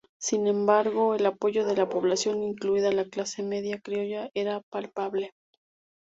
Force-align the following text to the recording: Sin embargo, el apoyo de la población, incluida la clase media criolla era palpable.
Sin 0.17 0.47
embargo, 0.47 1.13
el 1.13 1.27
apoyo 1.27 1.63
de 1.63 1.75
la 1.75 1.87
población, 1.87 2.41
incluida 2.41 2.91
la 2.91 3.05
clase 3.05 3.43
media 3.43 3.79
criolla 3.79 4.31
era 4.33 4.61
palpable. 4.61 5.35